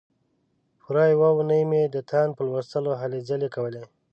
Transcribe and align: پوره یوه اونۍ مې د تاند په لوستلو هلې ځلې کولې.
پوره 0.81 1.03
یوه 1.13 1.29
اونۍ 1.35 1.63
مې 1.69 1.81
د 1.87 1.97
تاند 2.09 2.31
په 2.37 2.41
لوستلو 2.47 2.91
هلې 3.01 3.19
ځلې 3.29 3.49
کولې. 3.55 3.83